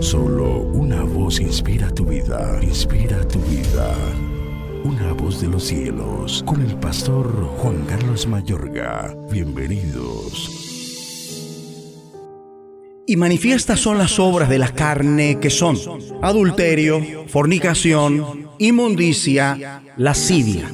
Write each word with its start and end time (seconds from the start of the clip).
Solo 0.00 0.60
una 0.60 1.02
voz 1.02 1.40
inspira 1.40 1.90
tu 1.90 2.04
vida, 2.04 2.58
inspira 2.62 3.26
tu 3.26 3.38
vida. 3.40 3.94
Una 4.84 5.12
voz 5.12 5.40
de 5.40 5.48
los 5.48 5.64
cielos, 5.64 6.42
con 6.46 6.60
el 6.60 6.76
pastor 6.76 7.26
Juan 7.58 7.84
Carlos 7.86 8.26
Mayorga. 8.26 9.16
Bienvenidos. 9.30 10.64
Y 13.06 13.16
manifiestas 13.16 13.80
son 13.80 13.98
las 13.98 14.18
obras 14.18 14.48
de 14.48 14.58
la 14.58 14.72
carne 14.72 15.38
que 15.40 15.50
son 15.50 15.76
adulterio, 16.22 17.26
fornicación, 17.28 18.48
inmundicia, 18.58 19.82
lascivia. 19.96 20.70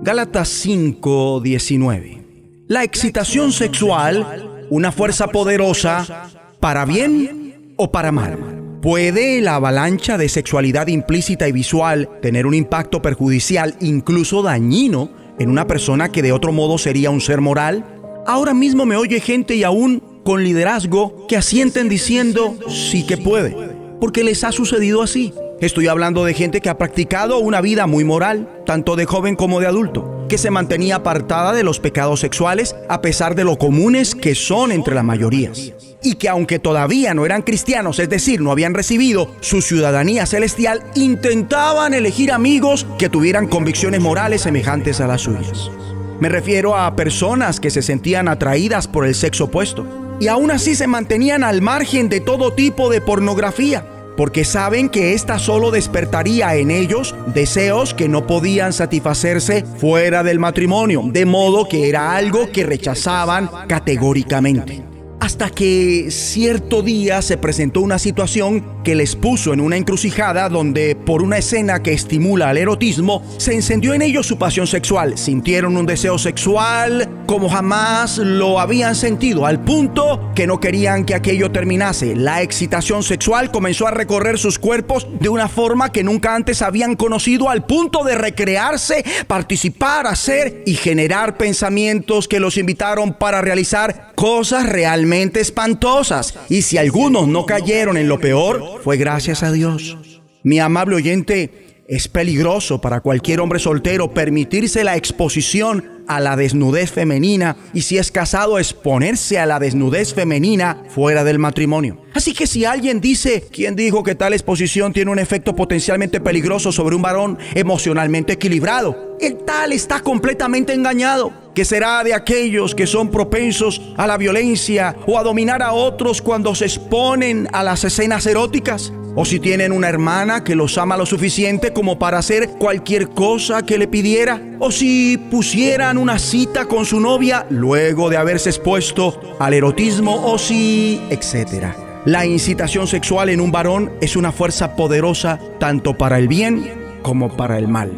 Gálatas 0.00 0.48
5, 0.48 1.40
19. 1.40 2.24
La 2.68 2.82
excitación 2.82 3.52
sexual, 3.52 4.66
una 4.70 4.90
fuerza 4.90 5.28
poderosa, 5.28 6.30
para 6.60 6.84
bien 6.86 7.74
o 7.76 7.90
para 7.90 8.12
mal. 8.12 8.53
¿Puede 8.84 9.40
la 9.40 9.54
avalancha 9.54 10.18
de 10.18 10.28
sexualidad 10.28 10.88
implícita 10.88 11.48
y 11.48 11.52
visual 11.52 12.10
tener 12.20 12.44
un 12.44 12.52
impacto 12.52 13.00
perjudicial, 13.00 13.76
incluso 13.80 14.42
dañino, 14.42 15.08
en 15.38 15.48
una 15.48 15.66
persona 15.66 16.12
que 16.12 16.20
de 16.20 16.32
otro 16.32 16.52
modo 16.52 16.76
sería 16.76 17.08
un 17.08 17.22
ser 17.22 17.40
moral? 17.40 17.82
Ahora 18.26 18.52
mismo 18.52 18.84
me 18.84 18.96
oye 18.96 19.20
gente 19.20 19.54
y 19.54 19.64
aún 19.64 20.02
con 20.22 20.44
liderazgo 20.44 21.26
que 21.28 21.38
asienten 21.38 21.88
diciendo 21.88 22.58
sí 22.68 23.06
que 23.06 23.16
puede, 23.16 23.56
porque 24.02 24.22
les 24.22 24.44
ha 24.44 24.52
sucedido 24.52 25.00
así. 25.00 25.32
Estoy 25.62 25.86
hablando 25.86 26.22
de 26.22 26.34
gente 26.34 26.60
que 26.60 26.68
ha 26.68 26.76
practicado 26.76 27.38
una 27.38 27.62
vida 27.62 27.86
muy 27.86 28.04
moral, 28.04 28.50
tanto 28.66 28.96
de 28.96 29.06
joven 29.06 29.34
como 29.34 29.60
de 29.60 29.66
adulto, 29.66 30.23
que 30.34 30.38
se 30.38 30.50
mantenía 30.50 30.96
apartada 30.96 31.52
de 31.52 31.62
los 31.62 31.78
pecados 31.78 32.18
sexuales 32.18 32.74
a 32.88 33.00
pesar 33.00 33.36
de 33.36 33.44
lo 33.44 33.56
comunes 33.56 34.16
que 34.16 34.34
son 34.34 34.72
entre 34.72 34.92
las 34.92 35.04
mayorías. 35.04 35.72
Y 36.02 36.16
que 36.16 36.28
aunque 36.28 36.58
todavía 36.58 37.14
no 37.14 37.24
eran 37.24 37.42
cristianos, 37.42 38.00
es 38.00 38.08
decir, 38.08 38.40
no 38.40 38.50
habían 38.50 38.74
recibido 38.74 39.30
su 39.38 39.62
ciudadanía 39.62 40.26
celestial, 40.26 40.82
intentaban 40.96 41.94
elegir 41.94 42.32
amigos 42.32 42.84
que 42.98 43.08
tuvieran 43.08 43.46
convicciones 43.46 44.00
morales 44.00 44.40
semejantes 44.40 45.00
a 45.00 45.06
las 45.06 45.20
suyas. 45.20 45.70
Me 46.18 46.28
refiero 46.28 46.76
a 46.76 46.96
personas 46.96 47.60
que 47.60 47.70
se 47.70 47.80
sentían 47.80 48.26
atraídas 48.26 48.88
por 48.88 49.06
el 49.06 49.14
sexo 49.14 49.44
opuesto. 49.44 49.86
Y 50.18 50.26
aún 50.26 50.50
así 50.50 50.74
se 50.74 50.88
mantenían 50.88 51.44
al 51.44 51.62
margen 51.62 52.08
de 52.08 52.18
todo 52.18 52.52
tipo 52.54 52.90
de 52.90 53.00
pornografía, 53.00 53.86
porque 54.16 54.44
saben 54.44 54.88
que 54.88 55.14
ésta 55.14 55.38
solo 55.38 55.70
despertaría 55.70 56.54
en 56.56 56.70
ellos 56.70 57.14
deseos 57.34 57.94
que 57.94 58.08
no 58.08 58.26
podían 58.26 58.72
satisfacerse 58.72 59.64
fuera 59.78 60.22
del 60.22 60.38
matrimonio, 60.38 61.02
de 61.04 61.26
modo 61.26 61.68
que 61.68 61.88
era 61.88 62.16
algo 62.16 62.50
que 62.52 62.64
rechazaban 62.64 63.50
categóricamente 63.68 64.93
hasta 65.24 65.48
que 65.48 66.10
cierto 66.10 66.82
día 66.82 67.22
se 67.22 67.38
presentó 67.38 67.80
una 67.80 67.98
situación 67.98 68.82
que 68.84 68.94
les 68.94 69.16
puso 69.16 69.54
en 69.54 69.60
una 69.60 69.78
encrucijada 69.78 70.50
donde 70.50 70.94
por 70.94 71.22
una 71.22 71.38
escena 71.38 71.82
que 71.82 71.94
estimula 71.94 72.50
el 72.50 72.58
erotismo, 72.58 73.22
se 73.38 73.54
encendió 73.54 73.94
en 73.94 74.02
ellos 74.02 74.26
su 74.26 74.36
pasión 74.36 74.66
sexual. 74.66 75.16
Sintieron 75.16 75.78
un 75.78 75.86
deseo 75.86 76.18
sexual 76.18 77.08
como 77.26 77.48
jamás 77.48 78.18
lo 78.18 78.60
habían 78.60 78.94
sentido, 78.94 79.46
al 79.46 79.64
punto 79.64 80.30
que 80.34 80.46
no 80.46 80.60
querían 80.60 81.06
que 81.06 81.14
aquello 81.14 81.50
terminase. 81.50 82.14
La 82.14 82.42
excitación 82.42 83.02
sexual 83.02 83.50
comenzó 83.50 83.86
a 83.86 83.92
recorrer 83.92 84.38
sus 84.38 84.58
cuerpos 84.58 85.06
de 85.20 85.30
una 85.30 85.48
forma 85.48 85.90
que 85.90 86.04
nunca 86.04 86.34
antes 86.34 86.60
habían 86.60 86.96
conocido, 86.96 87.48
al 87.48 87.64
punto 87.64 88.04
de 88.04 88.14
recrearse, 88.14 89.02
participar, 89.26 90.06
hacer 90.06 90.62
y 90.66 90.74
generar 90.74 91.38
pensamientos 91.38 92.28
que 92.28 92.40
los 92.40 92.58
invitaron 92.58 93.14
para 93.14 93.40
realizar 93.40 94.12
cosas 94.24 94.66
realmente 94.66 95.40
espantosas. 95.40 96.32
Y 96.48 96.62
si 96.62 96.78
algunos 96.78 97.28
no 97.28 97.44
cayeron 97.44 97.98
en 97.98 98.08
lo 98.08 98.18
peor, 98.18 98.80
fue 98.82 98.96
gracias 98.96 99.42
a 99.42 99.52
Dios. 99.52 99.98
Mi 100.42 100.60
amable 100.60 100.96
oyente, 100.96 101.82
es 101.86 102.08
peligroso 102.08 102.80
para 102.80 103.02
cualquier 103.02 103.40
hombre 103.40 103.58
soltero 103.58 104.14
permitirse 104.14 104.82
la 104.82 104.96
exposición 104.96 106.02
a 106.08 106.20
la 106.20 106.36
desnudez 106.36 106.90
femenina 106.90 107.56
y 107.74 107.82
si 107.82 107.98
es 107.98 108.10
casado 108.10 108.58
exponerse 108.58 109.38
a 109.38 109.44
la 109.44 109.58
desnudez 109.58 110.14
femenina 110.14 110.82
fuera 110.88 111.22
del 111.22 111.38
matrimonio. 111.38 112.00
Así 112.14 112.32
que 112.32 112.46
si 112.46 112.64
alguien 112.64 113.02
dice, 113.02 113.46
¿quién 113.52 113.76
dijo 113.76 114.02
que 114.02 114.14
tal 114.14 114.32
exposición 114.32 114.94
tiene 114.94 115.10
un 115.10 115.18
efecto 115.18 115.54
potencialmente 115.54 116.22
peligroso 116.22 116.72
sobre 116.72 116.96
un 116.96 117.02
varón 117.02 117.38
emocionalmente 117.54 118.32
equilibrado? 118.32 119.18
El 119.20 119.44
tal 119.44 119.72
está 119.72 120.00
completamente 120.00 120.72
engañado. 120.72 121.43
¿Qué 121.54 121.64
será 121.64 122.02
de 122.02 122.14
aquellos 122.14 122.74
que 122.74 122.84
son 122.84 123.12
propensos 123.12 123.80
a 123.96 124.08
la 124.08 124.16
violencia 124.16 124.96
o 125.06 125.20
a 125.20 125.22
dominar 125.22 125.62
a 125.62 125.72
otros 125.72 126.20
cuando 126.20 126.52
se 126.56 126.64
exponen 126.64 127.48
a 127.52 127.62
las 127.62 127.84
escenas 127.84 128.26
eróticas? 128.26 128.92
O 129.14 129.24
si 129.24 129.38
tienen 129.38 129.70
una 129.70 129.88
hermana 129.88 130.42
que 130.42 130.56
los 130.56 130.76
ama 130.78 130.96
lo 130.96 131.06
suficiente 131.06 131.72
como 131.72 131.96
para 131.96 132.18
hacer 132.18 132.50
cualquier 132.58 133.10
cosa 133.10 133.62
que 133.62 133.78
le 133.78 133.86
pidiera. 133.86 134.42
O 134.58 134.72
si 134.72 135.16
pusieran 135.30 135.96
una 135.96 136.18
cita 136.18 136.64
con 136.64 136.84
su 136.84 136.98
novia 136.98 137.46
luego 137.50 138.10
de 138.10 138.16
haberse 138.16 138.50
expuesto 138.50 139.20
al 139.38 139.54
erotismo. 139.54 140.26
O 140.26 140.38
si, 140.38 141.00
etcétera. 141.08 141.76
La 142.04 142.26
incitación 142.26 142.88
sexual 142.88 143.28
en 143.28 143.40
un 143.40 143.52
varón 143.52 143.92
es 144.00 144.16
una 144.16 144.32
fuerza 144.32 144.74
poderosa 144.74 145.38
tanto 145.60 145.96
para 145.96 146.18
el 146.18 146.26
bien 146.26 146.68
como 147.02 147.36
para 147.36 147.58
el 147.58 147.68
mal. 147.68 147.92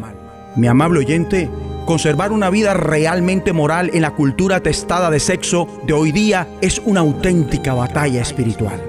Mi 0.55 0.67
amable 0.67 0.99
oyente, 0.99 1.49
conservar 1.87 2.33
una 2.33 2.51
vida 2.51 2.73
realmente 2.73 3.53
moral 3.53 3.89
en 3.93 4.01
la 4.01 4.11
cultura 4.11 4.59
testada 4.61 5.09
de 5.09 5.21
sexo 5.21 5.67
de 5.85 5.93
hoy 5.93 6.11
día 6.11 6.45
es 6.61 6.79
una 6.85 6.99
auténtica 6.99 7.73
batalla 7.73 8.21
espiritual. 8.21 8.79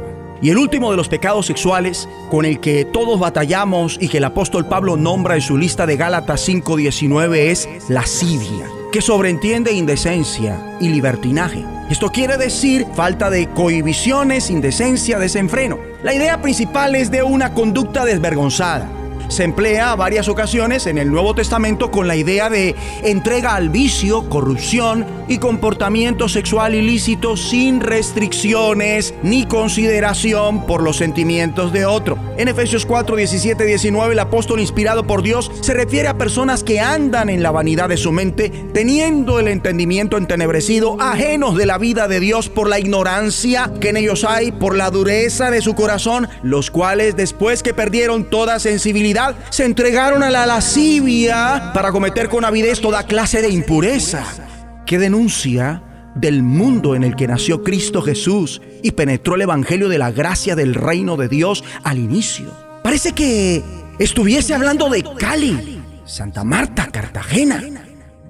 Y 0.42 0.50
el 0.50 0.59
último 0.59 0.91
de 0.91 0.97
los 0.97 1.09
pecados 1.09 1.47
sexuales 1.47 2.09
con 2.28 2.44
el 2.44 2.59
que 2.60 2.84
todos 2.84 3.20
batallamos 3.20 3.98
y 4.00 4.09
que 4.09 4.19
el 4.19 4.25
apóstol 4.25 4.66
Pablo 4.66 4.97
nombra 4.97 5.36
en 5.36 5.41
su 5.41 5.56
lista 5.56 5.86
de 5.86 5.97
Gálatas 5.97 6.41
5:19 6.47 7.50
es 7.50 7.69
lascivia, 7.88 8.66
que 8.91 9.00
sobreentiende 9.00 9.72
indecencia 9.72 10.76
y 10.80 10.88
libertinaje. 10.88 11.65
Esto 11.88 12.10
quiere 12.10 12.36
decir 12.36 12.84
falta 12.94 13.30
de 13.30 13.48
cohibiciones, 13.48 14.50
indecencia, 14.50 15.20
desenfreno. 15.20 15.78
La 16.03 16.15
idea 16.15 16.42
principal 16.42 16.97
es 16.97 17.12
de 17.12 17.22
una 17.22 17.54
conducta 17.54 18.04
desvergonzada 18.04 18.97
se 19.28 19.44
emplea 19.44 19.93
a 19.93 19.97
varias 19.97 20.28
ocasiones 20.28 20.87
en 20.87 20.99
el 20.99 21.11
Nuevo 21.11 21.34
Testamento 21.34 21.91
con 21.91 22.09
la 22.09 22.16
idea 22.16 22.50
de 22.50 22.75
entrega 23.03 23.55
al 23.55 23.69
vicio, 23.69 24.28
corrupción 24.28 25.06
y 25.28 25.39
comportamiento 25.39 26.28
sexual 26.28 26.75
ilícito 26.75 27.37
sin 27.37 27.81
restricciones 27.81 29.15
ni 29.22 29.47
consideración 29.47 30.66
por 30.66 30.83
los 30.83 30.97
sentimientos 30.97 31.72
de 31.72 31.87
otro. 31.87 32.19
En 32.37 32.49
Efesios 32.49 32.87
4, 32.87 33.16
17, 33.16 33.65
19 33.65 34.12
el 34.12 34.19
apóstol 34.19 34.61
inspirado 34.61 35.06
por 35.06 35.22
Dios 35.22 35.50
se 35.61 35.75
refiere 35.75 36.09
a 36.09 36.19
personas 36.19 36.65
que 36.65 36.81
andan 36.81 37.28
en 37.28 37.43
la 37.43 37.50
vanidad 37.50 37.89
de 37.89 37.97
su 37.97 38.12
mente, 38.12 38.50
teniendo 38.72 39.39
el 39.39 39.49
entendimiento 39.49 40.16
entenebrecido, 40.16 40.97
ajenos 41.00 41.56
de 41.56 41.66
la 41.66 41.78
vida 41.78 42.09
de 42.09 42.21
Dios 42.21 42.49
por 42.49 42.69
la 42.69 42.78
ignorancia 42.78 43.71
que 43.81 43.91
en 43.91 43.99
ellos 43.99 44.25
hay, 44.25 44.53
por 44.53 44.77
la 44.77 44.91
dureza 44.91 45.50
de 45.50 45.60
su 45.60 45.75
corazón, 45.75 46.28
los 46.43 46.71
cuales 46.71 47.16
después 47.16 47.62
que 47.62 47.75
perdieron 47.75 48.31
toda 48.31 48.59
sensibilidad, 48.59 49.37
se 49.50 49.65
entregaron 49.65 50.22
a 50.22 50.31
la 50.31 50.47
lascivia 50.47 51.72
para 51.75 51.93
cometer 51.93 52.28
con 52.28 52.45
avidez 52.45 52.81
toda 52.81 53.05
clase 53.05 53.43
de 53.43 53.50
impureza. 53.50 54.47
Que 54.88 54.99
denuncia 54.99 55.82
del 56.15 56.43
mundo 56.43 56.97
en 56.97 57.04
el 57.04 57.15
que 57.15 57.28
nació 57.28 57.62
Cristo 57.62 58.00
Jesús 58.00 58.62
y 58.82 58.93
penetró 58.93 59.34
el 59.34 59.43
Evangelio 59.43 59.91
de 59.91 59.99
la 59.99 60.10
gracia 60.10 60.56
del 60.56 60.75
reino 60.75 61.19
de 61.19 61.28
Dios 61.28 61.62
al 61.84 61.99
inicio. 61.99 62.50
Parece 62.82 63.12
que 63.12 63.62
estuviese 63.98 64.54
hablando 64.54 64.88
de 64.88 65.04
Cali, 65.19 65.78
Santa 66.06 66.43
Marta, 66.43 66.87
Cartagena, 66.91 67.62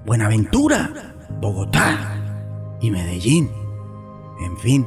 Buenaventura, 0.05 1.15
Bogotá 1.41 2.17
y 2.81 2.91
Medellín. 2.91 3.49
En 4.45 4.59
fin, 4.59 4.85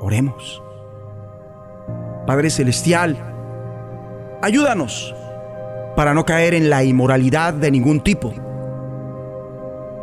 oremos. 0.00 0.62
Padre 2.26 2.50
Celestial, 2.50 3.16
Ayúdanos 4.42 5.14
para 5.96 6.12
no 6.14 6.24
caer 6.26 6.52
en 6.52 6.68
la 6.68 6.84
inmoralidad 6.84 7.54
de 7.54 7.70
ningún 7.70 8.00
tipo, 8.02 8.32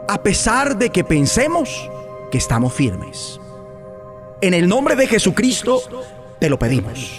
a 0.08 0.22
pesar 0.22 0.78
de 0.78 0.90
que 0.90 1.04
pensemos 1.04 1.90
que 2.32 2.38
estamos 2.38 2.74
firmes. 2.74 3.40
En 4.42 4.54
el 4.54 4.68
nombre 4.68 4.96
de 4.96 5.08
Jesucristo 5.08 5.82
te 6.40 6.50
lo 6.50 6.60
pedimos. 6.60 7.12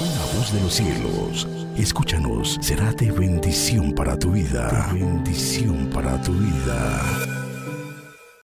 Una 0.00 0.38
voz 0.38 0.52
de 0.52 0.60
los 0.60 0.74
cielos, 0.74 1.48
escúchanos, 1.76 2.58
será 2.60 2.92
de 2.92 3.10
bendición 3.10 3.92
para 3.92 4.18
tu 4.18 4.32
vida. 4.32 4.90
bendición 4.92 5.90
para 5.92 6.20
tu 6.20 6.32
vida. 6.32 7.35